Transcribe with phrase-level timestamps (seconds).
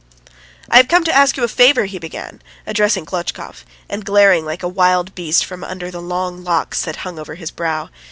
[0.67, 4.63] "I have come to ask you a favour," he began, addressing Klotchkov, and glaring like
[4.63, 7.91] a wild beast from under the long locks that hung over his brow.